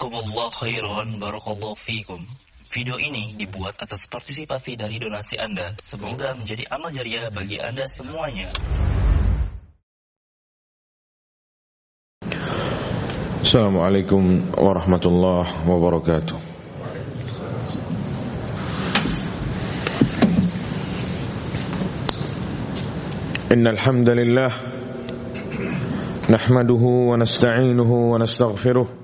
[0.00, 2.24] Jazakumullah khairan barakallahu fikum.
[2.72, 5.76] Video ini dibuat atas partisipasi dari donasi Anda.
[5.84, 8.56] Semoga menjadi amal jariah bagi Anda semuanya.
[13.44, 16.56] Assalamualaikum warahmatullahi wabarakatuh
[23.46, 24.50] إن الحمد لله
[26.30, 28.99] نحمده ونستعينه ونستغفره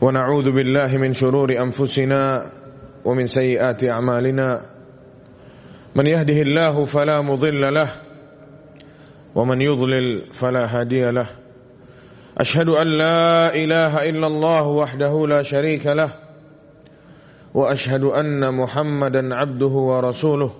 [0.00, 2.50] ونعوذ بالله من شرور أنفسنا
[3.04, 4.60] ومن سيئات أعمالنا.
[5.96, 7.90] من يهده الله فلا مضل له
[9.34, 11.26] ومن يضلل فلا هادي له.
[12.38, 16.12] أشهد أن لا إله إلا الله وحده لا شريك له
[17.54, 20.50] وأشهد أن محمدا عبده ورسوله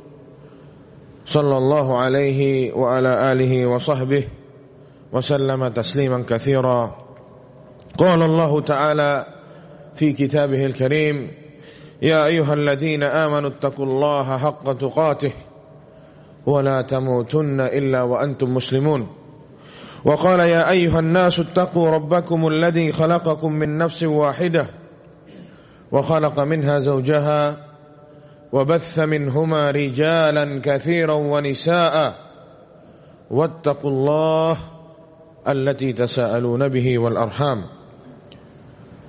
[1.26, 4.24] صلى الله عليه وعلى آله وصحبه
[5.12, 7.07] وسلم تسليما كثيرا.
[7.98, 9.26] قال الله تعالى
[9.94, 11.30] في كتابه الكريم
[12.02, 15.32] يا أيها الذين آمنوا اتقوا الله حق تقاته
[16.46, 19.08] ولا تموتن إلا وأنتم مسلمون.
[20.04, 24.66] وقال يا أيها الناس اتقوا ربكم الذي خلقكم من نفس واحدة
[25.92, 27.64] وخلق منها زوجها
[28.52, 32.14] وبث منهما رجالا كثيرا ونساء
[33.30, 34.56] واتقوا الله
[35.48, 37.77] التي تساءلون به والأرحام.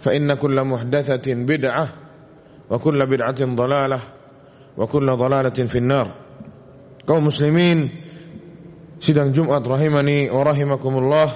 [0.00, 1.86] فإن كل محدثة بدعة
[2.70, 4.00] وكل بدعة ضلالة
[4.76, 6.08] وكل ضلالة في النار
[7.04, 7.90] kaum muslimin
[9.02, 11.28] sidang Jumat rahimani wa rahimakumullah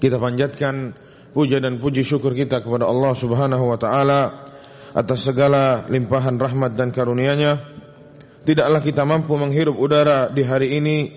[0.00, 0.96] kita panjatkan
[1.36, 4.50] puja dan puji syukur kita kepada Allah Subhanahu wa taala
[4.96, 7.52] atas segala limpahan rahmat dan karunia-Nya.
[8.40, 11.12] Tidaklah kita mampu menghirup udara di hari ini,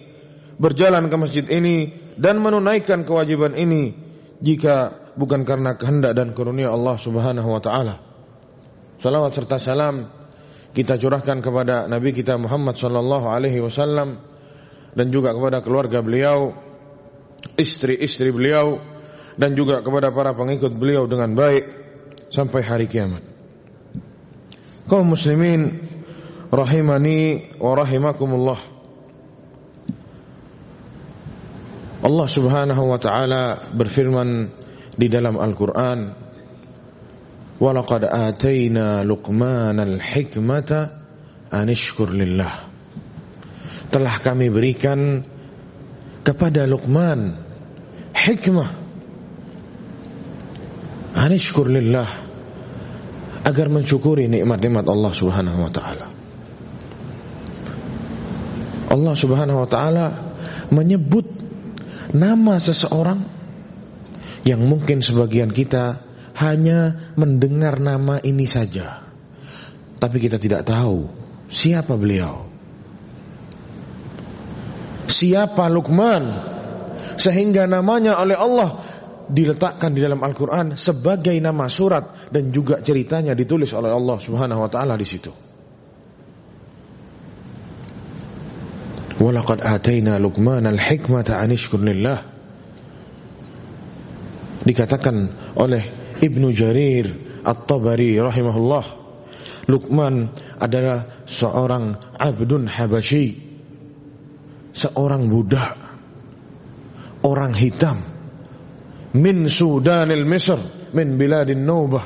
[0.59, 1.89] berjalan ke masjid ini
[2.19, 3.95] dan menunaikan kewajiban ini
[4.43, 7.98] jika bukan karena kehendak dan karunia Allah Subhanahu wa taala.
[9.02, 10.06] Salawat serta salam
[10.70, 14.22] kita curahkan kepada Nabi kita Muhammad sallallahu alaihi wasallam
[14.94, 16.54] dan juga kepada keluarga beliau,
[17.58, 18.78] istri-istri beliau
[19.34, 21.66] dan juga kepada para pengikut beliau dengan baik
[22.30, 23.22] sampai hari kiamat.
[24.86, 25.82] Kaum muslimin
[26.48, 28.60] rahimani wa rahimakumullah.
[31.98, 33.42] Allah Subhanahu wa taala
[33.74, 34.57] berfirman
[34.98, 36.26] di dalam Al-Qur'an
[37.58, 40.94] Walaqad atayna Luqman al-hikmata
[41.50, 42.70] anishkur lillah.
[43.90, 45.26] Telah kami berikan
[46.22, 47.34] kepada Luqman
[48.14, 48.70] hikmah
[51.18, 52.06] anishkur lillah
[53.42, 56.06] agar mensyukuri nikmat-nikmat Allah Subhanahu wa taala.
[58.88, 60.06] Allah Subhanahu wa taala
[60.70, 61.26] menyebut
[62.14, 63.37] nama seseorang
[64.48, 66.00] yang mungkin sebagian kita
[66.40, 69.04] hanya mendengar nama ini saja.
[70.00, 71.04] Tapi kita tidak tahu
[71.52, 72.48] siapa beliau.
[75.04, 76.24] Siapa Luqman
[77.20, 78.80] sehingga namanya oleh Allah
[79.28, 84.70] diletakkan di dalam Al-Qur'an sebagai nama surat dan juga ceritanya ditulis oleh Allah Subhanahu wa
[84.72, 85.32] taala di situ.
[89.18, 92.37] Walaqad ataina Luqman al-hikmata an lillah.
[94.68, 95.16] Dikatakan
[95.56, 98.84] oleh Ibnu Jarir At-Tabari rahimahullah
[99.64, 100.28] Luqman
[100.60, 103.36] adalah seorang abdun habasyi
[104.76, 105.72] seorang budak
[107.24, 108.04] orang hitam
[109.16, 110.60] min Sudanil Misr
[110.92, 112.04] min biladin Nubah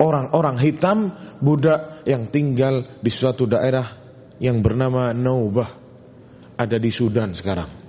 [0.00, 3.88] orang-orang hitam budak yang tinggal di suatu daerah
[4.36, 5.68] yang bernama Naubah
[6.60, 7.81] ada di Sudan sekarang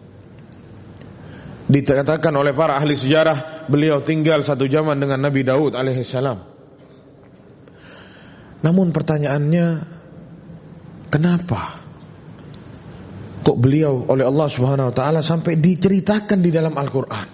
[1.67, 6.37] dikatakan oleh para ahli sejarah beliau tinggal satu zaman dengan Nabi Daud alaihissalam.
[8.63, 9.67] Namun pertanyaannya
[11.11, 11.83] kenapa
[13.43, 17.27] kok beliau oleh Allah Subhanahu wa taala sampai diceritakan di dalam Al-Qur'an?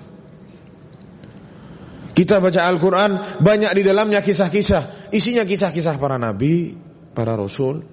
[2.18, 6.76] Kita baca Al-Qur'an banyak di dalamnya kisah-kisah, isinya kisah-kisah para nabi,
[7.14, 7.86] para rasul.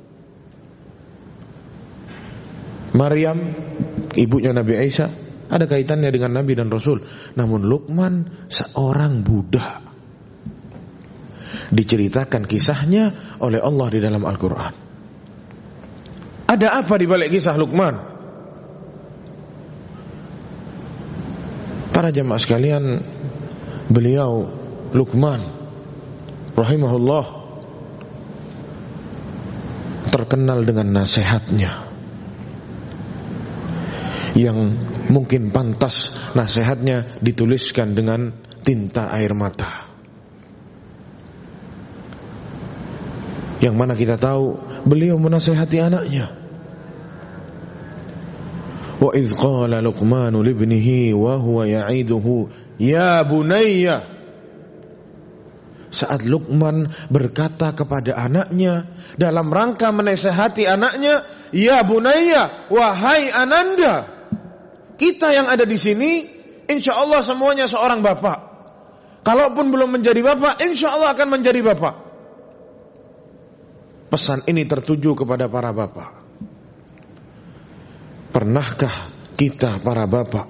[2.96, 3.36] Maryam,
[4.16, 5.12] ibunya Nabi Isa,
[5.46, 7.02] ada kaitannya dengan Nabi dan Rasul.
[7.38, 9.87] Namun Luqman seorang budak.
[11.66, 13.10] diceritakan kisahnya
[13.43, 14.75] oleh Allah di dalam Al-Quran.
[16.46, 17.94] Ada apa di balik kisah Luqman?
[21.90, 23.02] Para jemaah sekalian,
[23.90, 24.46] beliau
[24.94, 25.42] Luqman
[26.54, 27.25] rahimahullah
[30.14, 31.72] terkenal dengan nasihatnya
[34.38, 34.76] yang
[35.08, 39.86] mungkin pantas nasihatnya dituliskan dengan tinta air mata.
[43.62, 46.28] Yang mana kita tahu beliau menasehati anaknya.
[49.00, 52.48] Wa idh qala Luqman libnihi wa huwa ya'iduhu
[52.80, 54.16] ya bunayya
[55.96, 58.84] saat Luqman berkata kepada anaknya
[59.16, 61.24] dalam rangka menasehati anaknya,
[61.56, 64.15] "Ya bunayya, wahai ananda,
[64.96, 66.25] kita yang ada di sini
[66.66, 68.38] insya Allah semuanya seorang bapak.
[69.22, 71.94] Kalaupun belum menjadi bapak, insya Allah akan menjadi bapak."
[74.06, 76.25] Pesan ini tertuju kepada para bapak.
[78.31, 78.94] Pernahkah
[79.34, 80.46] kita para bapak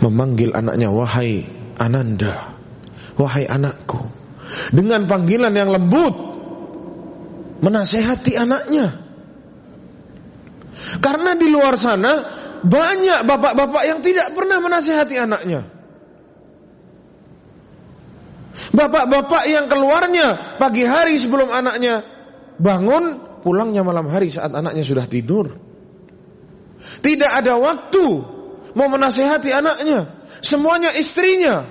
[0.00, 1.44] memanggil anaknya wahai
[1.76, 2.56] ananda,
[3.20, 4.00] wahai anakku
[4.72, 6.14] dengan panggilan yang lembut
[7.60, 8.99] menasehati anaknya.
[11.00, 12.12] Karena di luar sana
[12.60, 15.60] banyak bapak-bapak yang tidak pernah menasehati anaknya.
[18.70, 22.04] Bapak-bapak yang keluarnya pagi hari sebelum anaknya
[22.60, 25.48] bangun, pulangnya malam hari saat anaknya sudah tidur.
[27.00, 28.04] Tidak ada waktu
[28.76, 30.08] mau menasehati anaknya.
[30.40, 31.64] Semuanya istrinya.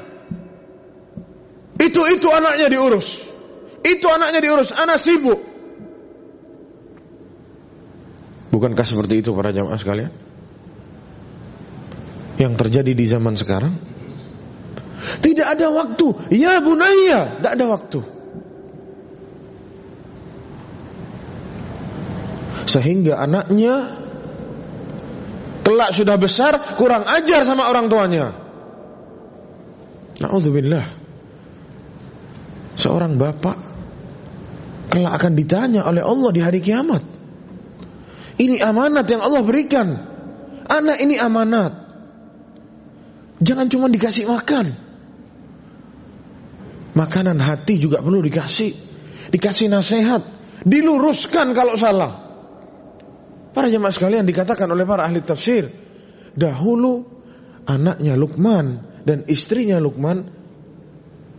[1.79, 3.29] Itu itu anaknya diurus.
[3.81, 5.48] Itu anaknya diurus, anak sibuk.
[8.49, 10.11] Bukankah seperti itu para jamaah sekalian?
[12.41, 13.73] Yang terjadi di zaman sekarang?
[14.99, 16.33] Tidak ada waktu.
[16.33, 17.99] Ya bunaya, tidak ada waktu.
[22.69, 23.97] Sehingga anaknya
[25.65, 28.33] kelak sudah besar kurang ajar sama orang tuanya.
[30.21, 30.85] Nauzubillah.
[32.77, 33.57] Seorang bapak
[34.93, 37.08] kelak akan ditanya oleh Allah di hari kiamat.
[38.39, 39.87] Ini amanat yang Allah berikan.
[40.69, 41.75] Anak ini amanat.
[43.43, 44.71] Jangan cuma dikasih makan.
[46.95, 48.71] Makanan hati juga perlu dikasih.
[49.35, 50.23] Dikasih nasihat.
[50.63, 52.31] Diluruskan kalau salah.
[53.51, 55.67] Para jemaah sekalian dikatakan oleh para ahli tafsir.
[56.31, 57.03] Dahulu
[57.67, 60.23] anaknya Luqman dan istrinya Luqman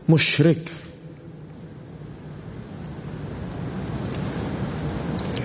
[0.04, 0.89] musyrik.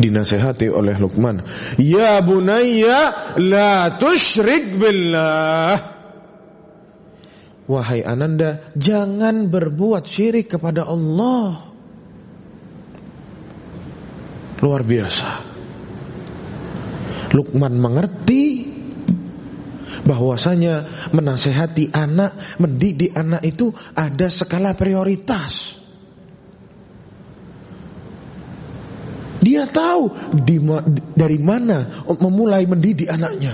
[0.06, 1.42] Dinasehati oleh Luqman.
[1.82, 5.96] Ya bunayya la tusyrik billah.
[7.66, 11.74] Wahai Ananda, jangan berbuat syirik kepada Allah.
[14.62, 15.30] Luar biasa.
[17.34, 18.70] Lukman mengerti
[20.06, 25.85] bahwasanya menasehati anak, mendidik anak itu ada skala prioritas.
[29.46, 30.10] Dia tahu
[30.42, 30.58] di,
[31.14, 33.54] dari mana memulai mendidik anaknya.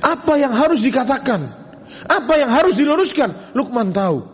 [0.00, 1.44] Apa yang harus dikatakan?
[2.08, 3.52] Apa yang harus diluruskan?
[3.52, 4.24] Lukman tahu.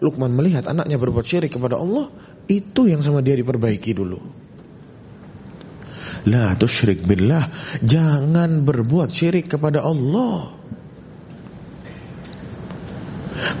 [0.00, 2.08] Lukman melihat anaknya berbuat syirik kepada Allah,
[2.48, 4.20] itu yang sama dia diperbaiki dulu.
[6.24, 7.52] La tusyrik billah,
[7.84, 10.56] jangan berbuat syirik kepada Allah.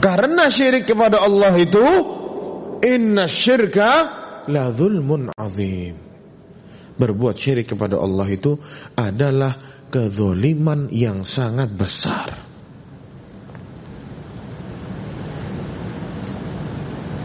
[0.00, 1.84] Karena syirik kepada Allah itu
[2.80, 5.96] inna syirka la zulmun azim.
[6.94, 8.54] Berbuat syirik kepada Allah itu
[8.94, 9.58] adalah
[9.90, 12.34] kezoliman yang sangat besar.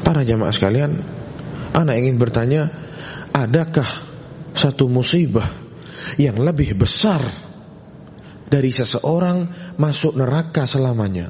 [0.06, 1.06] Para jamaah sekalian,
[1.74, 2.74] anak ingin bertanya,
[3.30, 3.86] adakah
[4.58, 5.46] satu musibah
[6.18, 7.22] yang lebih besar
[8.50, 9.46] dari seseorang
[9.78, 11.30] masuk neraka selamanya?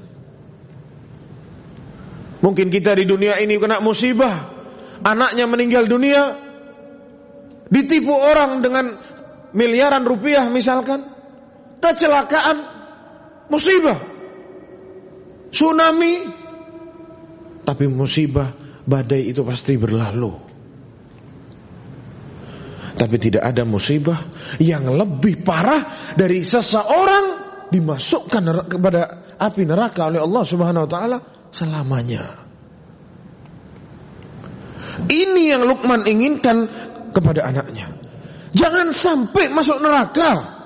[2.40, 4.59] Mungkin kita di dunia ini kena musibah,
[5.04, 6.36] anaknya meninggal dunia,
[7.70, 8.86] ditipu orang dengan
[9.54, 11.06] miliaran rupiah misalkan,
[11.80, 12.58] kecelakaan,
[13.48, 14.00] musibah,
[15.54, 16.14] tsunami,
[17.64, 18.50] tapi musibah
[18.86, 20.50] badai itu pasti berlalu.
[23.00, 24.20] Tapi tidak ada musibah
[24.60, 25.80] yang lebih parah
[26.20, 27.26] dari seseorang
[27.72, 29.02] dimasukkan kepada
[29.40, 31.18] api neraka oleh Allah Subhanahu wa taala
[31.54, 32.39] selamanya.
[35.08, 36.68] Ini yang Lukman inginkan
[37.16, 37.88] kepada anaknya.
[38.52, 40.60] Jangan sampai masuk neraka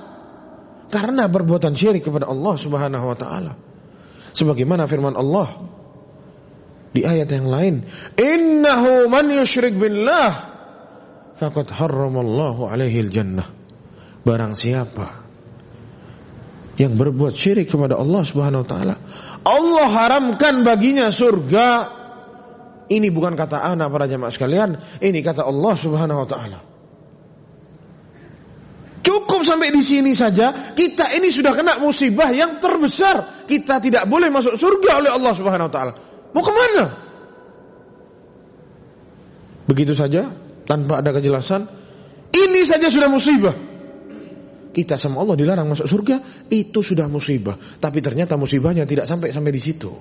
[0.88, 3.54] karena perbuatan syirik kepada Allah Subhanahu wa taala.
[4.34, 5.74] Sebagaimana firman Allah
[6.94, 7.82] Di ayat yang lain,
[8.22, 10.30] "Innahu man yusyrik billah
[11.34, 13.50] faqad harramallahu alaihi jannah."
[14.22, 15.26] Barang siapa
[16.78, 18.96] yang berbuat syirik kepada Allah Subhanahu wa taala,
[19.42, 22.02] Allah haramkan baginya surga.
[22.92, 26.60] Ini bukan kata ana para jemaah sekalian, ini kata Allah Subhanahu wa taala.
[29.04, 33.44] Cukup sampai di sini saja, kita ini sudah kena musibah yang terbesar.
[33.44, 35.94] Kita tidak boleh masuk surga oleh Allah Subhanahu wa taala.
[36.32, 36.86] Mau ke mana?
[39.68, 40.32] Begitu saja,
[40.64, 41.68] tanpa ada kejelasan.
[42.34, 43.56] Ini saja sudah musibah.
[44.74, 47.60] Kita sama Allah dilarang masuk surga, itu sudah musibah.
[47.60, 49.92] Tapi ternyata musibahnya tidak sampai sampai di situ.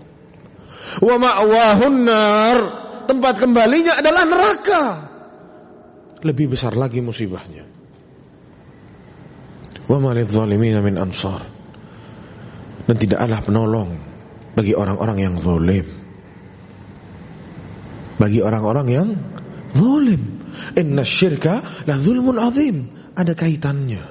[1.00, 2.58] Wa ma'wahun nar.
[3.06, 4.82] Tempat kembalinya adalah neraka.
[6.22, 7.66] Lebih besar lagi musibahnya.
[9.90, 11.42] Wa zalimin min ansar.
[12.86, 13.94] Dan tidak ada penolong
[14.54, 15.86] bagi orang-orang yang zalim.
[18.18, 19.08] Bagi orang-orang yang
[19.74, 20.22] zalim.
[20.78, 22.76] Inna syirka la zulmun azim.
[23.12, 24.02] Ada kaitannya.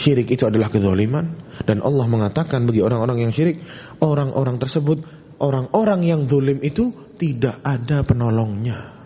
[0.00, 1.36] Syirik itu adalah kezaliman
[1.68, 3.60] dan Allah mengatakan bagi orang-orang yang syirik,
[4.00, 5.04] orang-orang tersebut,
[5.40, 9.00] orang-orang yang zalim itu tidak ada penolongnya.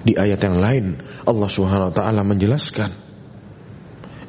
[0.00, 0.84] Di ayat yang lain
[1.26, 2.90] Allah Subhanahu wa taala menjelaskan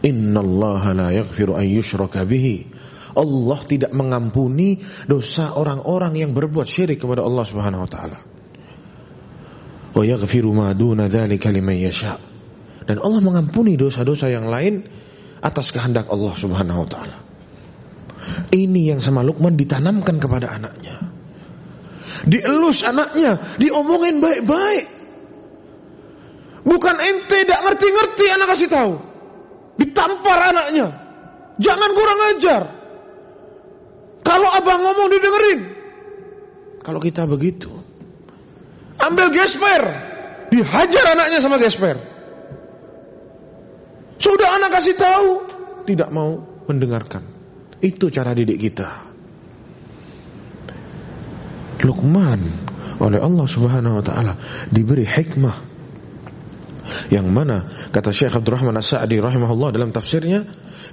[0.02, 2.66] Innallaha la yaghfiru an yushraka bihi.
[3.12, 8.18] Allah tidak mengampuni dosa orang-orang yang berbuat syirik kepada Allah Subhanahu wa taala.
[9.92, 12.18] Wa yaghfiru ma duna dzalika liman yasha.
[12.82, 14.90] Dan Allah mengampuni dosa-dosa yang lain
[15.44, 17.31] atas kehendak Allah Subhanahu wa taala.
[18.52, 21.02] Ini yang sama Lukman ditanamkan kepada anaknya.
[22.28, 24.86] Dielus anaknya, diomongin baik-baik.
[26.62, 28.94] Bukan ente tidak ngerti-ngerti anak kasih tahu.
[29.82, 30.94] Ditampar anaknya.
[31.58, 32.62] Jangan kurang ajar.
[34.22, 35.60] Kalau abang ngomong didengerin.
[36.86, 37.74] Kalau kita begitu.
[39.02, 39.82] Ambil gesper.
[40.54, 41.98] Dihajar anaknya sama gesper.
[44.22, 45.30] Sudah anak kasih tahu.
[45.90, 46.38] Tidak mau
[46.70, 47.26] mendengarkan.
[47.82, 48.90] Itu cara didik kita.
[51.82, 52.42] Luqman
[53.02, 54.38] oleh Allah Subhanahu wa taala
[54.70, 55.72] diberi hikmah
[57.10, 60.46] yang mana kata Syekh Abdurrahman As-Sa'di rahimahullah dalam tafsirnya,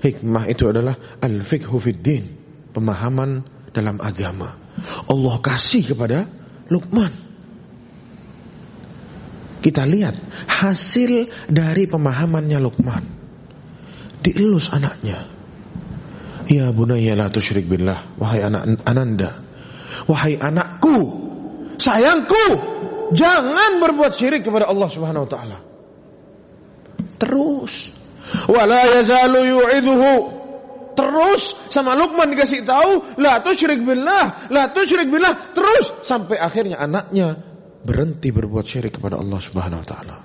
[0.03, 2.25] hikmah itu adalah al-fiqhu fid din,
[2.73, 3.43] pemahaman
[3.75, 4.55] dalam agama.
[5.11, 6.27] Allah kasih kepada
[6.71, 7.11] Luqman.
[9.59, 10.15] Kita lihat
[10.47, 13.05] hasil dari pemahamannya Luqman.
[14.23, 15.38] Dielus anaknya.
[16.49, 18.17] Ya bunayya la tusyrik billah.
[18.17, 19.31] Wahai anak Ananda.
[20.09, 20.97] Wahai anakku.
[21.77, 22.47] Sayangku.
[23.13, 25.59] Jangan berbuat syirik kepada Allah Subhanahu wa taala.
[27.21, 27.93] Terus.
[28.49, 30.13] Wala yazalu yu'idhuhu.
[30.99, 35.55] Terus sama Luqman dikasih tahu, la tusyrik billah, la tusyrik billah.
[35.55, 37.39] Terus sampai akhirnya anaknya
[37.87, 40.17] berhenti berbuat syirik kepada Allah Subhanahu wa taala.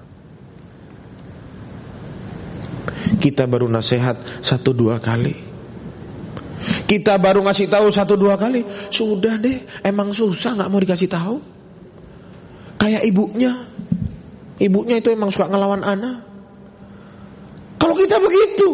[3.21, 5.52] Kita baru nasihat satu dua kali.
[6.83, 11.35] Kita baru ngasih tahu satu dua kali, sudah deh, emang susah nggak mau dikasih tahu.
[12.77, 13.55] Kayak ibunya,
[14.59, 16.27] ibunya itu emang suka ngelawan anak.
[17.79, 18.69] Kalau kita begitu,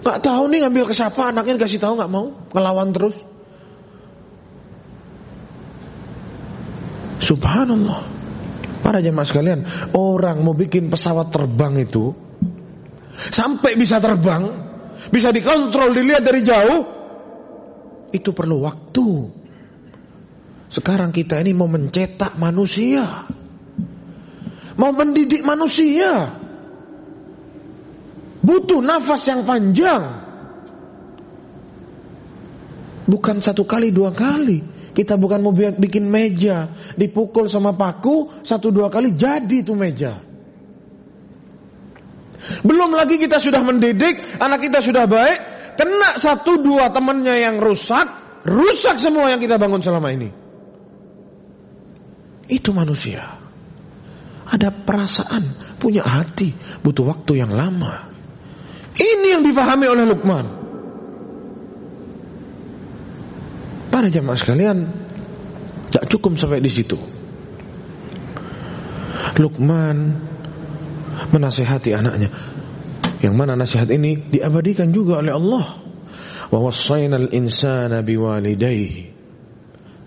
[0.00, 3.16] nggak tahu nih ngambil ke siapa anaknya dikasih tahu nggak mau ngelawan terus.
[7.20, 8.16] Subhanallah.
[8.78, 12.14] Para jemaah sekalian, orang mau bikin pesawat terbang itu
[13.12, 14.67] sampai bisa terbang,
[15.08, 16.80] bisa dikontrol, dilihat dari jauh,
[18.10, 19.08] itu perlu waktu.
[20.68, 23.04] Sekarang kita ini mau mencetak manusia.
[24.78, 26.28] Mau mendidik manusia.
[28.44, 30.02] Butuh nafas yang panjang.
[33.08, 34.60] Bukan satu kali dua kali.
[34.92, 36.68] Kita bukan mau bikin meja.
[36.94, 38.44] Dipukul sama paku.
[38.44, 40.27] Satu dua kali jadi itu meja.
[42.62, 44.38] Belum lagi kita sudah mendidik.
[44.38, 45.38] Anak kita sudah baik.
[45.78, 48.06] Kena satu dua temannya yang rusak.
[48.46, 50.30] Rusak semua yang kita bangun selama ini.
[52.48, 53.22] Itu manusia.
[54.48, 55.76] Ada perasaan.
[55.76, 56.54] Punya hati.
[56.80, 58.08] Butuh waktu yang lama.
[58.98, 60.46] Ini yang difahami oleh Luqman.
[63.88, 64.78] Para jamaah sekalian,
[65.90, 66.98] tidak cukup sampai di situ.
[69.38, 70.18] Luqman
[71.34, 72.28] menasehati anaknya.
[73.18, 75.66] Yang mana nasihat ini diabadikan juga oleh Allah.
[76.48, 79.10] Wa wassaynal insana biwalidayhi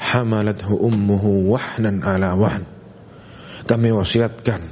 [0.02, 2.66] hamalathu ummuhu wahnan ala wahn.
[3.70, 4.66] Kami wasiatkan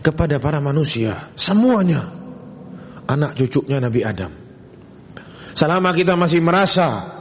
[0.00, 2.00] kepada para manusia semuanya
[3.04, 4.32] anak cucunya Nabi Adam.
[5.54, 7.14] Selama kita masih merasa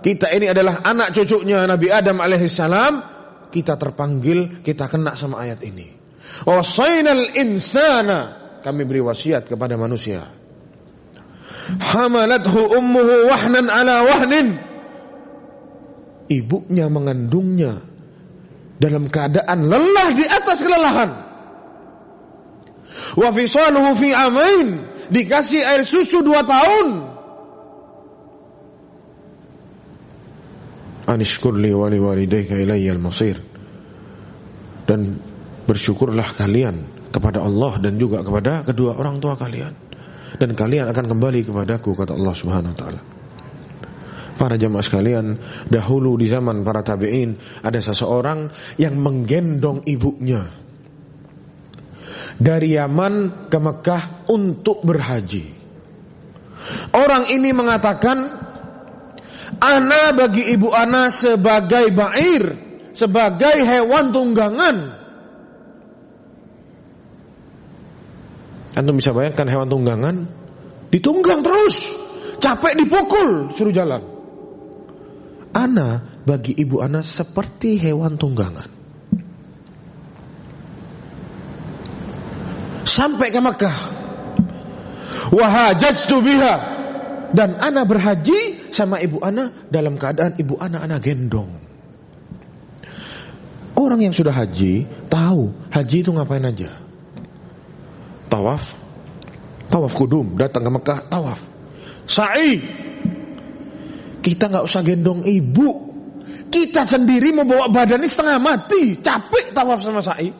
[0.00, 2.92] kita ini adalah anak cucunya Nabi Adam alaihissalam,
[3.52, 5.99] kita terpanggil, kita kena sama ayat ini.
[6.44, 10.24] Wasainal insana, kami beri wasiat kepada manusia.
[11.80, 14.58] Hamalathu ummuhu wahnan ala wahnin.
[16.30, 17.82] Ibunya mengandungnya
[18.78, 21.10] dalam keadaan lelah di atas kelelahan.
[23.18, 24.68] Wa fisaluhu fi amain,
[25.10, 27.10] dikasih air susu dua tahun.
[31.10, 33.34] anishkurli wali walidayka ilayyal masir
[34.86, 35.18] dan
[35.70, 36.82] bersyukurlah kalian
[37.14, 39.70] kepada Allah dan juga kepada kedua orang tua kalian
[40.42, 43.02] dan kalian akan kembali kepadaku kata Allah Subhanahu wa taala
[44.40, 45.36] Para jamaah sekalian,
[45.68, 48.48] dahulu di zaman para tabi'in ada seseorang
[48.80, 50.48] yang menggendong ibunya
[52.40, 55.44] dari Yaman ke Mekah untuk berhaji.
[56.96, 58.48] Orang ini mengatakan
[59.60, 62.56] Ana bagi ibu ana sebagai bair,
[62.96, 64.76] sebagai hewan tunggangan.
[68.80, 70.16] Antum bisa bayangkan hewan tunggangan
[70.88, 72.00] ditunggang terus,
[72.40, 74.00] capek dipukul, suruh jalan.
[75.52, 78.72] Ana bagi ibu ana seperti hewan tunggangan.
[82.88, 83.78] Sampai ke Mekah.
[85.28, 86.54] Wahajajtu biha
[87.36, 91.52] dan anak berhaji sama ibu anak dalam keadaan ibu anak anak gendong.
[93.76, 96.89] Orang yang sudah haji tahu haji itu ngapain aja.
[98.30, 98.62] Tawaf,
[99.66, 101.40] tawaf kudum, datang ke Mekah, tawaf.
[102.06, 102.62] Sa'i.
[104.22, 105.90] Kita nggak usah gendong ibu.
[106.50, 110.30] Kita sendiri membawa badan ini setengah mati, capek tawaf sama sa'i.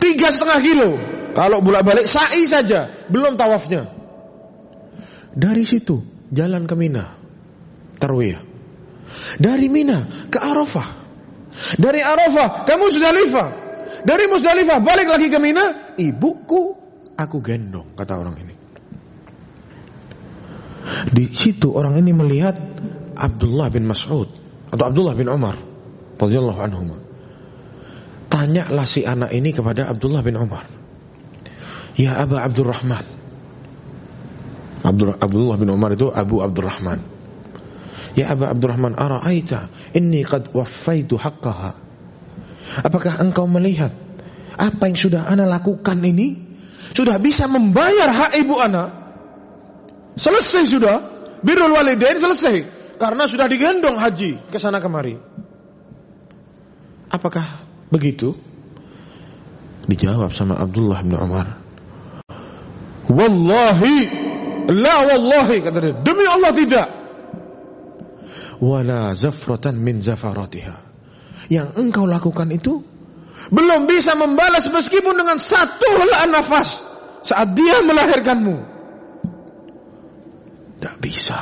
[0.00, 0.90] Tiga setengah kilo.
[1.36, 3.84] Kalau bolak balik sa'i saja, belum tawafnya.
[5.36, 6.00] Dari situ
[6.32, 7.04] jalan ke Mina.
[8.00, 8.40] Tarwiyah.
[9.36, 10.88] Dari Mina ke Arafah.
[11.76, 13.67] Dari Arafah ke Musdalifah.
[14.04, 16.74] Dari Musdalifah balik lagi ke Mina, ibuku
[17.18, 18.54] aku gendong kata orang ini.
[21.12, 22.56] Di situ orang ini melihat
[23.18, 24.30] Abdullah bin Mas'ud
[24.72, 25.58] atau Abdullah bin Umar
[26.16, 26.82] radhiyallahu anhu.
[28.28, 30.64] Tanyalah si anak ini kepada Abdullah bin Umar.
[31.98, 33.02] Ya Aba Abdurrahman,
[34.86, 37.02] Abdullah bin Umar itu Abu Abdurrahman.
[38.14, 41.87] Ya Abu Abdurrahman, ara'aita inni qad waffaitu haqqaha.
[42.84, 43.92] Apakah engkau melihat
[44.58, 46.36] apa yang sudah ana lakukan ini
[46.92, 48.84] sudah bisa membayar hak ibu ana?
[50.18, 50.96] Selesai sudah.
[51.38, 52.66] Birrul walidain selesai
[52.98, 55.14] karena sudah digendong haji ke sana kemari.
[57.14, 57.62] Apakah
[57.94, 58.34] begitu?
[59.86, 61.62] Dijawab sama Abdullah bin Umar.
[63.06, 64.26] Wallahi
[64.68, 66.88] La wallahi kata dia, demi Allah tidak.
[68.60, 70.87] Wala zafratan min zafaratiha.
[71.48, 72.84] Yang engkau lakukan itu
[73.48, 76.84] belum bisa membalas meskipun dengan satu helaan nafas
[77.24, 78.56] saat dia melahirkanmu.
[80.78, 81.40] Tidak bisa.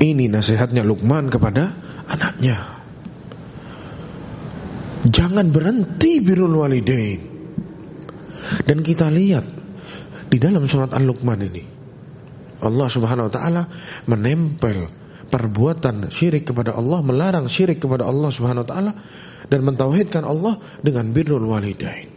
[0.00, 1.76] Ini nasihatnya Luqman kepada
[2.08, 2.80] anaknya.
[5.04, 7.20] Jangan berhenti birul walidain.
[8.64, 9.44] Dan kita lihat
[10.32, 11.64] di dalam surat Al-Luqman ini
[12.60, 13.62] Allah Subhanahu wa taala
[14.06, 14.88] menempel
[15.30, 18.92] perbuatan syirik kepada Allah, melarang syirik kepada Allah Subhanahu wa taala
[19.46, 22.10] dan mentauhidkan Allah dengan birrul walidain.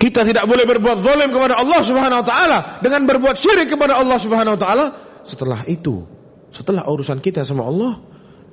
[0.00, 4.16] Kita tidak boleh berbuat zalim kepada Allah Subhanahu wa taala dengan berbuat syirik kepada Allah
[4.16, 4.86] Subhanahu wa taala.
[5.28, 6.08] Setelah itu,
[6.48, 8.00] setelah urusan kita sama Allah,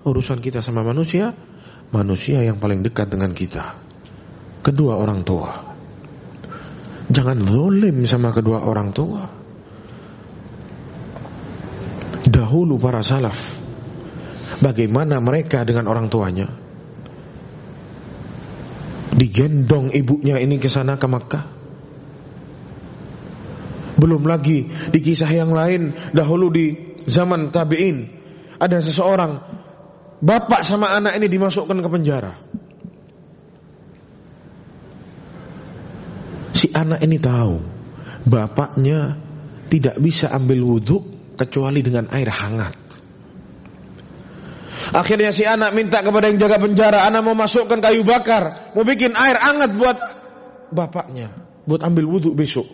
[0.03, 1.31] urusan kita sama manusia,
[1.95, 3.79] manusia yang paling dekat dengan kita.
[4.59, 5.55] Kedua orang tua.
[7.07, 9.46] Jangan zolim sama kedua orang tua.
[12.47, 13.35] Dahulu para salaf,
[14.63, 16.47] bagaimana mereka dengan orang tuanya?
[19.11, 21.43] Digendong ibunya ini ke sana ke Makkah.
[23.99, 28.07] Belum lagi di kisah yang lain dahulu di zaman tabi'in
[28.63, 29.43] ada seseorang
[30.23, 32.33] bapak sama anak ini dimasukkan ke penjara.
[36.55, 37.59] Si anak ini tahu
[38.23, 39.19] bapaknya
[39.67, 42.75] tidak bisa ambil wudhu kecuali dengan air hangat.
[44.91, 49.13] Akhirnya si anak minta kepada yang jaga penjara, anak mau masukkan kayu bakar, mau bikin
[49.13, 49.97] air hangat buat
[50.71, 51.33] bapaknya,
[51.67, 52.67] buat ambil wudhu besok,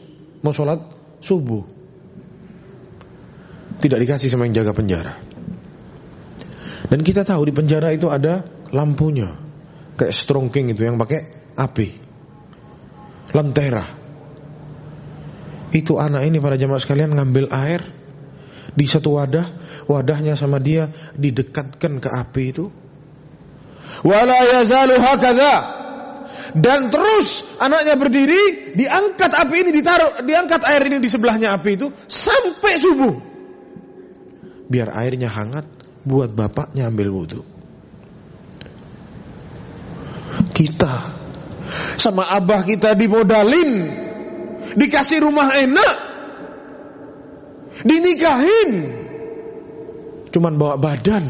[0.46, 0.78] mau sholat
[1.20, 1.66] subuh.
[3.82, 5.14] Tidak dikasih sama yang jaga penjara.
[6.88, 9.34] Dan kita tahu di penjara itu ada lampunya,
[9.98, 11.26] kayak strongking itu yang pakai
[11.58, 11.90] api
[13.34, 13.86] lentera.
[15.74, 17.82] Itu anak ini pada jamaah sekalian ngambil air
[18.74, 19.46] di satu wadah,
[19.86, 22.66] wadahnya sama dia didekatkan ke api itu.
[24.02, 25.56] Wala yazalu hakadha.
[26.54, 31.88] Dan terus anaknya berdiri, diangkat api ini ditaruh, diangkat air ini di sebelahnya api itu
[32.06, 33.14] sampai subuh.
[34.70, 35.66] Biar airnya hangat,
[36.06, 37.42] buat bapaknya ambil wudhu.
[40.54, 41.10] Kita
[41.98, 43.90] sama abah kita dimodalin,
[44.78, 45.96] dikasih rumah enak,
[47.82, 48.70] dinikahin,
[50.30, 51.26] cuman bawa badan.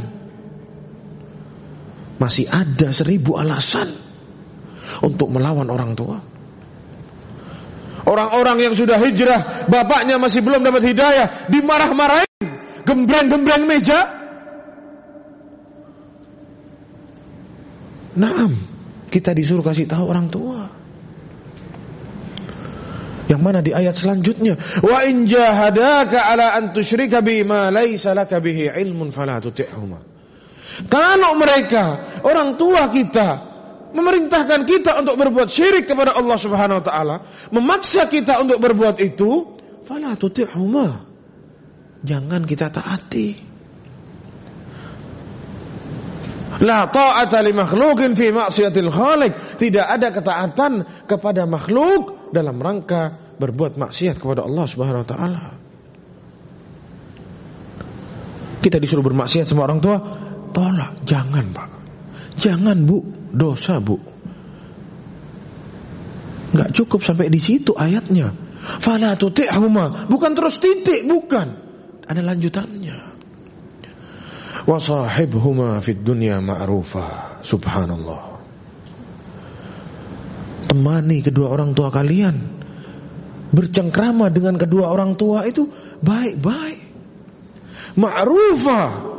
[2.20, 3.90] Masih ada seribu alasan
[5.04, 6.18] untuk melawan orang tua.
[8.04, 12.48] Orang-orang yang sudah hijrah, bapaknya masih belum dapat hidayah, dimarah-marahin,
[12.84, 14.08] gembreng-gembreng meja.
[18.14, 18.54] Naam,
[19.08, 20.83] kita disuruh kasih tahu orang tua.
[23.24, 28.68] Yang mana di ayat selanjutnya, wa in jahadaka ala an tusyrika bima laisa laka bihi
[28.84, 30.00] ilmun fala tuti'huma.
[30.92, 33.28] Kalau mereka orang tua kita
[33.94, 37.16] memerintahkan kita untuk berbuat syirik kepada Allah Subhanahu wa taala,
[37.54, 39.56] memaksa kita untuk berbuat itu,
[39.88, 41.08] fala tuti'huma.
[42.04, 43.56] Jangan kita taati.
[46.60, 49.58] La ta'ata li makhlukin fi maksiatil khaliq.
[49.58, 55.44] Tidak ada ketaatan kepada makhluk dalam rangka berbuat maksiat kepada Allah Subhanahu wa taala.
[58.64, 59.98] Kita disuruh bermaksiat sama orang tua,
[60.56, 61.70] tolak, jangan, Pak.
[62.40, 64.00] Jangan, Bu, dosa, Bu.
[66.56, 68.32] Enggak cukup sampai di situ ayatnya.
[68.80, 71.60] Fala tuti'huma, bukan terus titik, bukan.
[72.08, 73.14] Ada lanjutannya
[74.64, 78.33] wasahibhuma fid dunya ma'rufa subhanallah
[80.74, 82.34] temani kedua orang tua kalian
[83.54, 85.70] bercengkrama dengan kedua orang tua itu
[86.02, 86.82] baik-baik
[87.94, 89.14] ma'rufa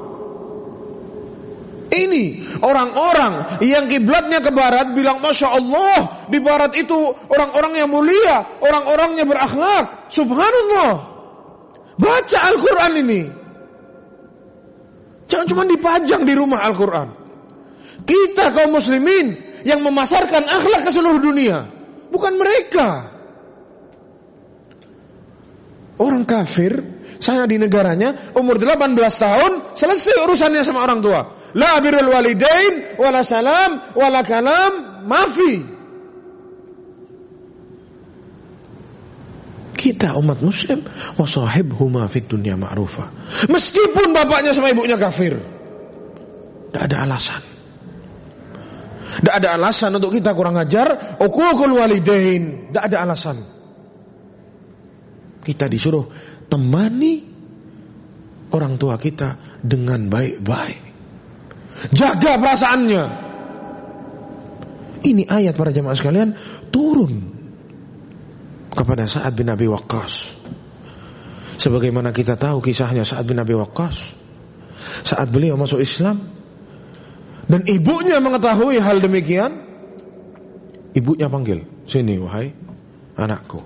[1.95, 8.59] ini orang-orang yang kiblatnya ke barat bilang Masya Allah di barat itu orang-orang yang mulia,
[8.59, 10.11] orang-orangnya berakhlak.
[10.11, 10.93] Subhanallah.
[11.95, 13.23] Baca Al-Quran ini.
[15.31, 17.09] Jangan cuma dipajang di rumah Al-Quran.
[18.03, 21.67] Kita kaum muslimin yang memasarkan akhlak ke seluruh dunia.
[22.13, 23.11] Bukan mereka.
[25.99, 26.85] Orang kafir,
[27.19, 31.21] saya di negaranya, umur 18 tahun, selesai urusannya sama orang tua.
[31.55, 35.55] La birul walidain, wala salam, wala kalam, mafi.
[39.79, 40.81] Kita umat muslim
[41.21, 43.13] wasahib huma fid dunya ma'rufa.
[43.53, 45.37] Meskipun bapaknya sama ibunya kafir.
[46.73, 47.54] Tidak ada alasan.
[49.21, 51.19] Tidak ada alasan untuk kita kurang ajar.
[51.21, 52.71] Ukukul walidain.
[52.71, 53.37] Tidak ada alasan.
[55.45, 56.09] Kita disuruh
[56.49, 57.21] temani
[58.51, 60.83] orang tua kita dengan baik-baik.
[61.93, 63.05] Jaga perasaannya.
[65.05, 66.33] Ini ayat para jamaah sekalian
[66.73, 67.13] turun
[68.73, 70.41] kepada Sa'ad bin Abi Waqqas.
[71.61, 74.25] Sebagaimana kita tahu kisahnya Sa'ad bin Abi Waqqas.
[75.05, 76.34] Saat beliau masuk Islam
[77.45, 79.53] dan ibunya mengetahui hal demikian,
[80.97, 82.53] ibunya panggil, "Sini wahai
[83.19, 83.61] anakku.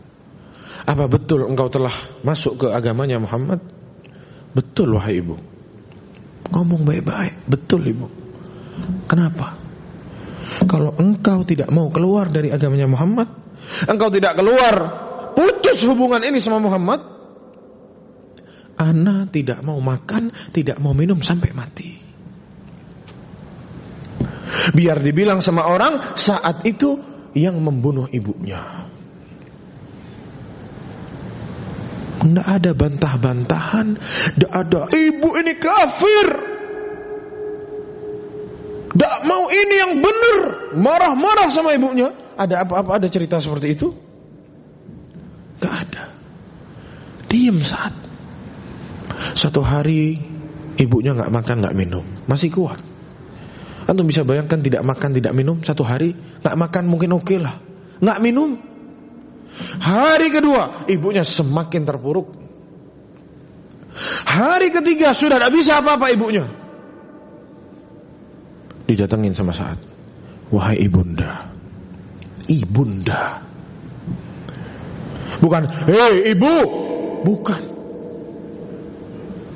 [0.88, 1.92] Apa betul engkau telah
[2.26, 3.62] masuk ke agamanya Muhammad?"
[4.54, 5.36] "Betul wahai ibu."
[6.48, 8.06] Ngomong baik-baik, "Betul ibu."
[9.06, 9.58] Kenapa?
[10.64, 13.28] Kalau engkau tidak mau keluar dari agamanya Muhammad,
[13.84, 14.74] engkau tidak keluar
[15.36, 17.18] putus hubungan ini sama Muhammad,
[18.78, 22.07] Ana tidak mau makan, tidak mau minum sampai mati.
[24.72, 26.98] Biar dibilang sama orang saat itu
[27.36, 28.88] yang membunuh ibunya.
[32.18, 33.86] Tidak ada bantah-bantahan,
[34.34, 36.28] tidak ada ibu ini kafir.
[38.88, 40.36] Tidak mau ini yang benar,
[40.74, 42.10] marah-marah sama ibunya.
[42.34, 43.94] Ada apa-apa ada cerita seperti itu?
[45.62, 46.04] Gak ada.
[47.30, 47.94] Diam saat.
[49.38, 50.18] Satu hari
[50.78, 52.82] ibunya nggak makan nggak minum, masih kuat.
[53.88, 56.12] Antum bisa bayangkan tidak makan tidak minum satu hari
[56.44, 57.56] nggak makan mungkin oke okay lah,
[58.04, 58.60] nggak minum.
[59.80, 62.28] Hari kedua ibunya semakin terpuruk.
[64.28, 66.44] Hari ketiga sudah tidak bisa apa-apa ibunya.
[68.84, 69.80] Didatengin sama saat,
[70.52, 71.48] wahai ibunda,
[72.44, 73.40] ibunda.
[75.38, 76.54] Bukan, hei ibu,
[77.22, 77.62] bukan.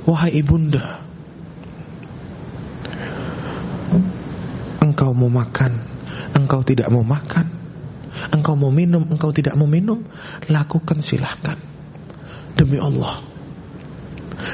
[0.06, 1.01] Wahai ibunda,
[5.02, 5.82] engkau mau makan,
[6.38, 7.50] engkau tidak mau makan,
[8.30, 10.06] engkau mau minum, engkau tidak mau minum,
[10.46, 11.58] lakukan silahkan.
[12.54, 13.18] Demi Allah.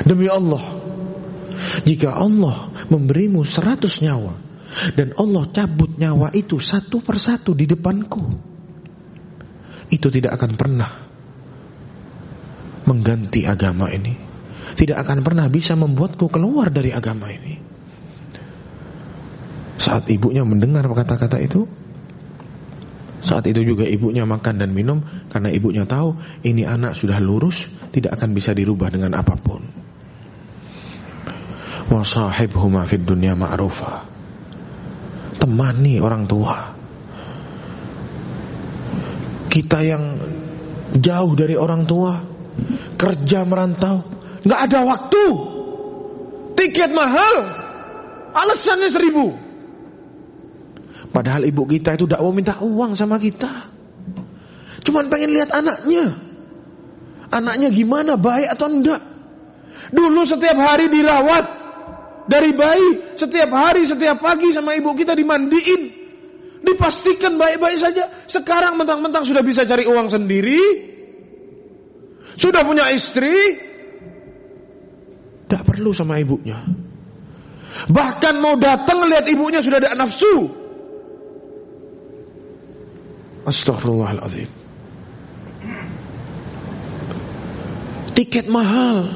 [0.08, 0.64] Demi Allah.
[1.84, 4.40] Jika Allah memberimu seratus nyawa
[4.96, 8.24] dan Allah cabut nyawa itu satu persatu di depanku,
[9.92, 10.90] itu tidak akan pernah
[12.88, 14.16] mengganti agama ini.
[14.72, 17.77] Tidak akan pernah bisa membuatku keluar dari agama ini.
[19.78, 21.70] Saat ibunya mendengar kata-kata itu,
[23.22, 28.18] saat itu juga ibunya makan dan minum karena ibunya tahu ini anak sudah lurus, tidak
[28.18, 29.62] akan bisa dirubah dengan apa pun.
[31.88, 34.06] Wa sahibhuma fid dunya ma'rufa.
[35.38, 36.56] Temani orang tua.
[39.48, 40.04] Kita yang
[40.98, 42.18] jauh dari orang tua,
[42.98, 44.02] kerja merantau,
[44.42, 45.24] nggak ada waktu.
[46.58, 47.36] Tiket mahal,
[48.34, 49.47] alasannya seribu.
[51.18, 53.50] Padahal ibu kita itu tidak mau minta uang sama kita.
[54.86, 56.14] Cuman pengen lihat anaknya.
[57.34, 59.02] Anaknya gimana, baik atau enggak.
[59.90, 61.58] Dulu setiap hari dirawat.
[62.30, 66.06] Dari bayi, setiap hari, setiap pagi sama ibu kita dimandiin.
[66.62, 68.14] Dipastikan baik-baik saja.
[68.30, 70.62] Sekarang mentang-mentang sudah bisa cari uang sendiri.
[72.38, 73.58] Sudah punya istri.
[75.50, 76.62] Tidak perlu sama ibunya.
[77.90, 80.67] Bahkan mau datang lihat ibunya sudah ada nafsu.
[83.46, 84.50] Astaghfirullahaladzim.
[88.18, 89.06] Tiket mahal.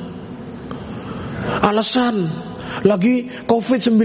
[1.43, 2.23] Alasan
[2.87, 3.99] lagi Covid-19.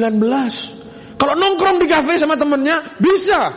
[1.17, 3.53] Kalau nongkrong di kafe sama temennya bisa.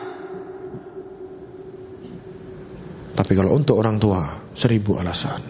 [3.17, 5.41] Tapi kalau untuk orang tua seribu alasan.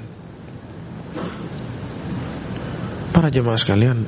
[3.11, 4.07] Para jemaah sekalian,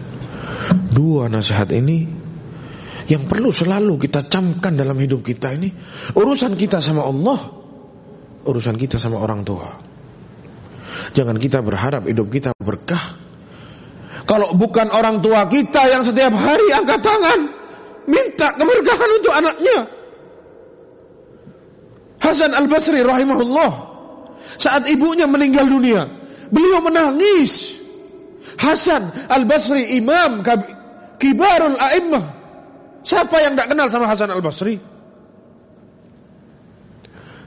[0.95, 2.22] dua nasihat ini
[3.13, 5.69] yang perlu selalu kita camkan dalam hidup kita ini
[6.17, 7.45] urusan kita sama Allah,
[8.49, 9.69] urusan kita sama orang tua.
[11.13, 13.21] Jangan kita berharap hidup kita berkah.
[14.25, 17.41] Kalau bukan orang tua kita yang setiap hari angkat tangan
[18.09, 19.79] minta keberkahan untuk anaknya.
[22.23, 23.73] Hasan Al-Basri rahimahullah
[24.57, 26.09] saat ibunya meninggal dunia,
[26.49, 27.77] beliau menangis.
[28.57, 30.41] Hasan Al-Basri imam
[31.21, 32.42] kibarul a'immah
[33.03, 34.79] Siapa yang tidak kenal sama Hasan Al Basri?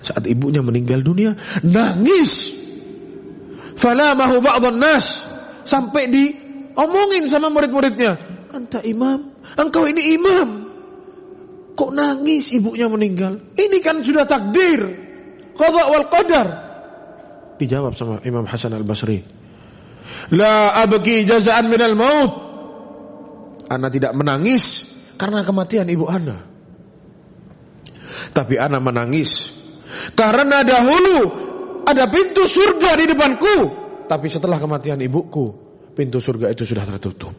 [0.05, 1.33] Saat ibunya meninggal dunia,
[1.65, 2.53] nangis.
[3.75, 5.25] Falamahu ba'dhan nas
[5.65, 8.19] sampai diomongin sama murid-muridnya.
[8.53, 10.49] Anta imam, engkau ini imam.
[11.75, 13.51] Kok nangis ibunya meninggal?
[13.57, 14.79] Ini kan sudah takdir.
[15.55, 16.47] Qadha wal qadar.
[17.59, 19.23] Dijawab sama Imam Hasan Al Basri.
[20.31, 22.31] La abki jazaan minal maut.
[23.67, 26.37] Ana tidak menangis karena kematian ibu Anda.
[28.35, 29.55] Tapi Anda menangis
[30.15, 31.17] karena dahulu
[31.85, 33.55] ada pintu surga di depanku,
[34.09, 35.45] tapi setelah kematian ibuku,
[35.93, 37.33] pintu surga itu sudah tertutup.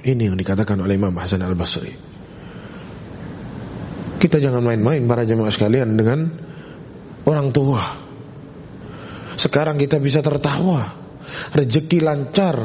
[0.00, 1.92] Ini yang dikatakan oleh Imam Hasan Al Basri.
[4.20, 6.28] Kita jangan main-main para jemaah sekalian dengan
[7.24, 7.84] orang tua.
[9.40, 10.84] Sekarang kita bisa tertawa,
[11.56, 12.56] rezeki lancar,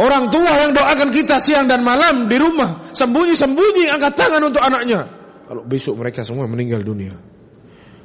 [0.00, 5.04] Orang tua yang doakan kita siang dan malam di rumah, sembunyi-sembunyi angkat tangan untuk anaknya.
[5.44, 7.12] Kalau besok mereka semua meninggal dunia,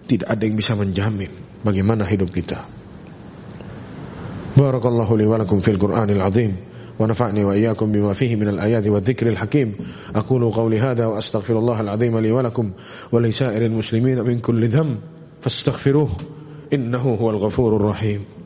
[0.03, 1.31] tidak ada yang bisa menjamin
[1.63, 2.67] bagaimana hidup kita.
[4.59, 6.51] Barakallahu li wa lakum fil Qur'anil azim
[6.99, 9.79] wa nafa'ni wa iyyakum bima fihi minal ayati wa dhikril hakim.
[10.11, 14.67] Aqulu qawli hadha wa astaghfirullahal azim li wa lakum wa li sa'iril muslimin min kulli
[14.67, 14.99] dhanb
[15.39, 16.11] fastaghfiruh
[16.75, 18.44] innahu huwal ghafurur rahim.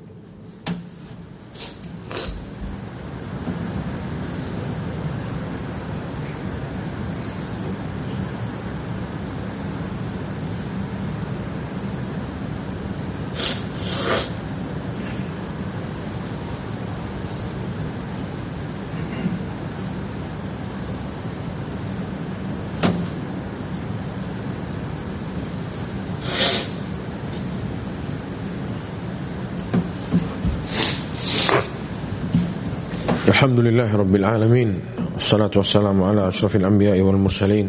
[33.39, 34.71] الحمد لله رب العالمين
[35.15, 37.67] والصلاة والسلام على أشرف الأنبياء والمرسلين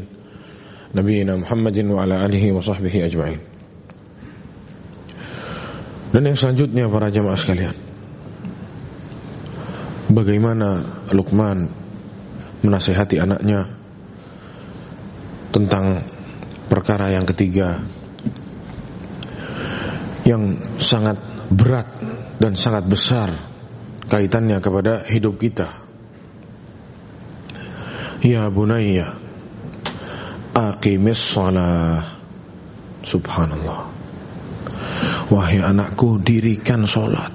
[0.95, 3.39] نبينا محمد وعلى آله وصحبه أجمعين
[6.09, 7.77] Dan yang selanjutnya para jamaah sekalian
[10.09, 10.81] Bagaimana
[11.13, 11.69] Luqman
[12.65, 13.69] menasihati anaknya
[15.53, 16.01] Tentang
[16.73, 17.85] perkara yang ketiga
[20.25, 21.21] Yang sangat
[21.53, 22.01] berat
[22.41, 23.48] dan sangat besar
[24.10, 25.70] kaitannya kepada hidup kita.
[28.20, 29.16] Ya bunayya,
[30.52, 32.20] aqimis shalah.
[33.00, 33.88] Subhanallah.
[35.32, 37.32] Wahai anakku, dirikan solat.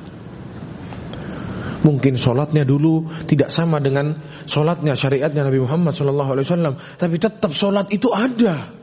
[1.81, 8.13] Mungkin sholatnya dulu tidak sama dengan sholatnya syariatnya Nabi Muhammad Wasallam, tapi tetap sholat itu
[8.13, 8.74] ada.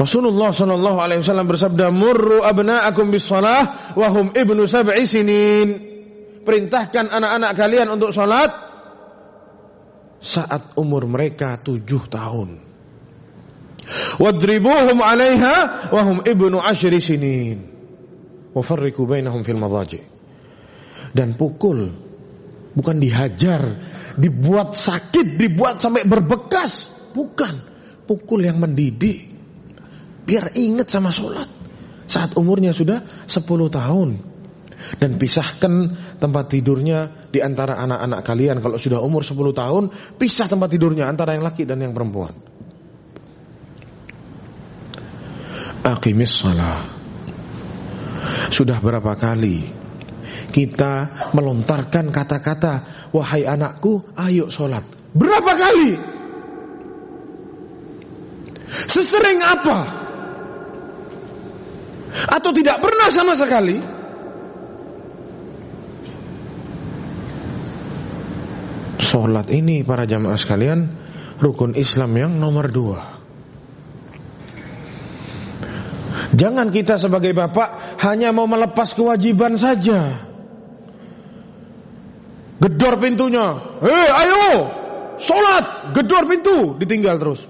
[0.00, 5.68] Rasulullah Sallallahu Alaihi Wasallam bersabda, "Murru abnaakum bis salah, wahum ibnu sab'i sinin."
[6.40, 8.48] Perintahkan anak-anak kalian untuk sholat
[10.24, 12.64] saat umur mereka tujuh tahun.
[14.16, 17.68] Wadribuhum alaiha wahum ibnu ashri sinin.
[18.56, 20.00] Wafarriku bainahum fil madhaji.
[21.12, 21.92] Dan pukul
[22.72, 23.62] bukan dihajar,
[24.16, 27.68] dibuat sakit, dibuat sampai berbekas, bukan.
[28.08, 29.29] Pukul yang mendidik.
[30.24, 31.48] Biar ingat sama sholat.
[32.10, 34.10] Saat umurnya sudah 10 tahun.
[34.96, 35.72] Dan pisahkan
[36.16, 38.56] tempat tidurnya di antara anak-anak kalian.
[38.64, 39.84] Kalau sudah umur 10 tahun,
[40.16, 42.32] pisah tempat tidurnya antara yang laki dan yang perempuan.
[45.84, 46.88] Aqimis salah.
[48.50, 49.80] Sudah berapa kali
[50.50, 50.92] kita
[51.32, 54.82] melontarkan kata-kata, wahai anakku, ayo sholat.
[55.14, 55.90] Berapa kali?
[58.90, 59.78] Sesering apa?
[62.10, 63.78] Atau tidak pernah sama sekali?
[69.00, 70.86] Sholat ini para jamaah sekalian
[71.42, 73.20] Rukun Islam yang nomor dua
[76.30, 80.14] Jangan kita sebagai bapak hanya mau melepas kewajiban saja.
[82.60, 83.46] Gedor pintunya.
[83.82, 84.68] Hei ayo,
[85.18, 87.44] sholat, gedor pintu, ditinggal terus.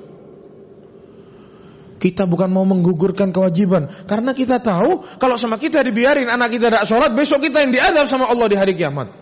[2.00, 3.92] Kita bukan mau menggugurkan kewajiban.
[4.08, 8.08] Karena kita tahu Kalau sama kita dibiarin anak kita tidak sholat Besok kita yang diadab
[8.08, 9.12] sama Allah di hari kiamat.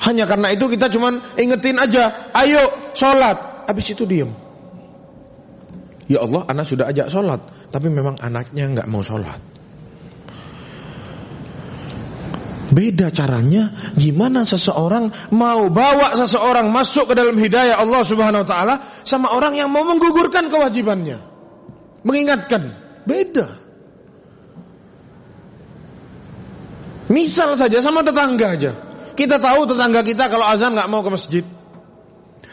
[0.00, 3.68] Hanya karena itu kita cuman ingetin aja Ayo sholat.
[3.68, 4.32] Habis itu diem.
[6.08, 9.59] Ya Allah anak sudah ajak sholat Tapi memang anaknya nggak mau sholat
[12.70, 18.74] Beda caranya gimana seseorang mau bawa seseorang masuk ke dalam hidayah Allah Subhanahu wa taala
[19.02, 21.18] sama orang yang mau menggugurkan kewajibannya.
[22.06, 22.70] Mengingatkan,
[23.04, 23.58] beda.
[27.10, 28.72] Misal saja sama tetangga aja.
[29.18, 31.44] Kita tahu tetangga kita kalau azan nggak mau ke masjid.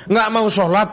[0.07, 0.89] nggak mau sholat.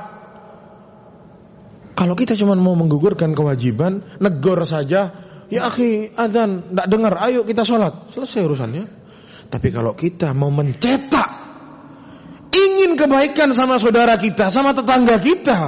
[1.94, 5.14] Kalau kita cuma mau menggugurkan kewajiban, negor saja,
[5.48, 8.10] ya akhi azan nggak dengar, ayo kita sholat.
[8.12, 9.03] Selesai urusannya.
[9.54, 11.30] Tapi kalau kita mau mencetak
[12.50, 15.58] ingin kebaikan sama saudara kita, sama tetangga kita,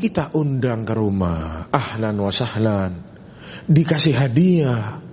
[0.00, 3.04] kita undang ke rumah, ahlan wa sahlan,
[3.68, 5.04] dikasih hadiah,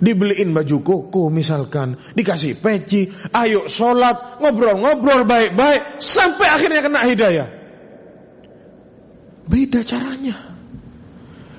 [0.00, 3.04] dibeliin baju koko misalkan, dikasih peci,
[3.36, 7.48] ayo sholat, ngobrol-ngobrol baik-baik, sampai akhirnya kena hidayah.
[9.44, 10.56] Beda caranya.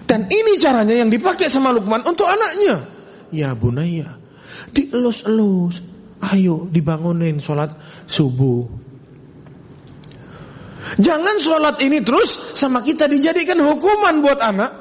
[0.10, 2.90] Dan ini caranya yang dipakai sama Lukman untuk anaknya.
[3.30, 4.23] Ya bunaya,
[4.72, 5.82] dielus-elus.
[6.24, 7.76] Ayo dibangunin sholat
[8.08, 8.68] subuh.
[11.00, 14.72] Jangan sholat ini terus sama kita dijadikan hukuman buat anak.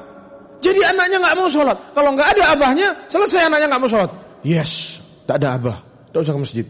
[0.63, 1.91] Jadi anaknya nggak mau sholat.
[1.91, 4.11] Kalau nggak ada abahnya, selesai anaknya nggak mau sholat.
[4.47, 5.77] Yes, tak ada abah,
[6.11, 6.67] tak usah ke masjid.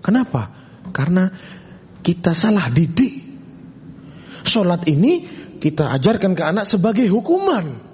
[0.00, 0.48] Kenapa?
[0.92, 1.28] Karena
[2.00, 3.28] kita salah didik.
[4.40, 5.28] Sholat ini
[5.60, 7.89] kita ajarkan ke anak sebagai hukuman.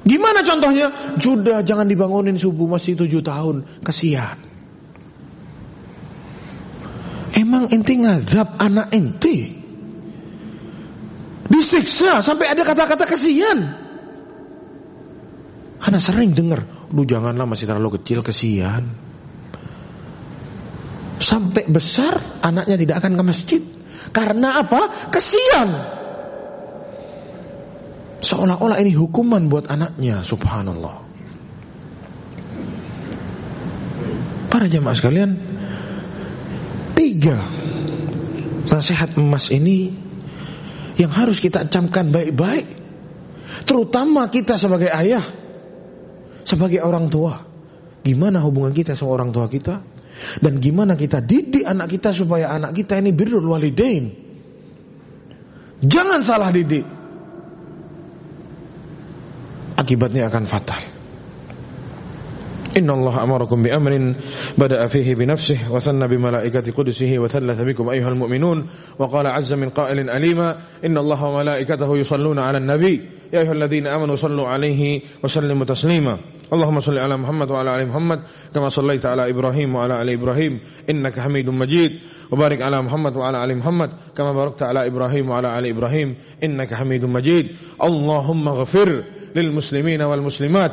[0.00, 1.16] Gimana contohnya?
[1.20, 3.68] Sudah jangan dibangunin subuh masih tujuh tahun.
[3.84, 4.38] Kesian.
[7.36, 9.60] Emang ente ngadab anak ente?
[11.50, 13.58] Disiksa sampai ada kata-kata kesian.
[15.80, 18.84] Anak sering dengar, lu janganlah masih terlalu kecil kesian.
[21.20, 23.62] Sampai besar anaknya tidak akan ke masjid.
[24.10, 25.12] Karena apa?
[25.12, 25.99] Kesian.
[28.20, 31.08] Seolah-olah ini hukuman buat anaknya, subhanallah.
[34.52, 35.40] Para jamaah sekalian,
[36.92, 37.48] tiga
[38.68, 39.88] nasihat emas ini
[41.00, 42.68] yang harus kita camkan baik-baik,
[43.64, 45.24] terutama kita sebagai ayah,
[46.44, 47.40] sebagai orang tua.
[48.04, 49.80] Gimana hubungan kita sama orang tua kita?
[50.44, 54.12] Dan gimana kita didik anak kita supaya anak kita ini birrul walidain.
[55.80, 56.99] Jangan salah didik
[59.89, 60.95] akibatnya akan fatal.
[62.77, 64.13] إن الله أمركم بأمر
[64.57, 68.67] بدأ فيه بنفسه وثنى بملائكة قدسه وثلث بكم أيها المؤمنون
[68.99, 70.55] وقال عز من قائل أليما
[70.85, 73.01] إن الله وملائكته يصلون على النبي
[73.32, 76.18] يا أيها الذين آمنوا صلوا عليه وسلموا تسليما.
[76.52, 78.18] اللهم صل على محمد وعلى آل محمد
[78.54, 80.60] كما صليت على إبراهيم وعلى آل إبراهيم.
[80.90, 81.90] إنك حميد مجيد.
[82.30, 86.16] وبارك على محمد وعلى آل محمد كما باركت على إبراهيم وعلى آل إبراهيم.
[86.44, 87.46] إنك حميد مجيد.
[87.82, 89.02] اللهم اغفر
[89.36, 90.72] للمسلمين والمسلمات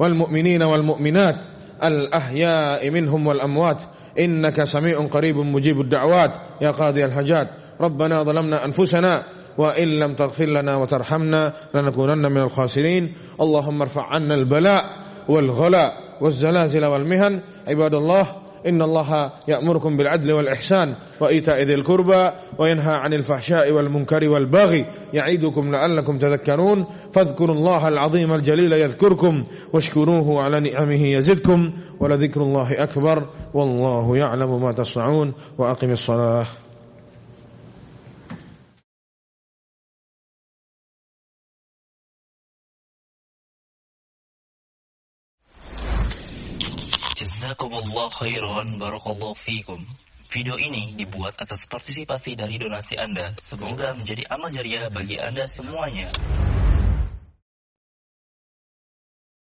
[0.00, 1.36] والمؤمنين والمؤمنات
[1.84, 3.82] الأحياء منهم والأموات.
[4.18, 6.34] إنك سميع قريب مجيب الدعوات.
[6.60, 7.48] يا قاضي الحاجات.
[7.80, 9.22] ربنا ظلمنا أنفسنا
[9.58, 13.12] وإن لم تغفر لنا وترحمنا لنكونن من الخاسرين.
[13.40, 14.84] اللهم ارفع عنا البلاء
[15.28, 17.42] والغلاء والزلازل والمهن.
[17.68, 18.26] عباد الله
[18.66, 26.18] إن الله يأمركم بالعدل والإحسان وإيتاء ذي القربى وينهى عن الفحشاء والمنكر والبغي يعيدكم لعلكم
[26.18, 26.86] تذكرون.
[27.12, 33.26] فاذكروا الله العظيم الجليل يذكركم واشكروه على نعمه يزدكم ولذكر الله أكبر.
[33.54, 36.46] والله يعلم ما تصنعون وأقم الصلاة.
[47.38, 49.78] Jazakumullah khairan barakallahu fikum.
[50.26, 53.30] Video ini dibuat atas partisipasi dari donasi Anda.
[53.38, 56.10] Semoga menjadi amal jariah bagi Anda semuanya.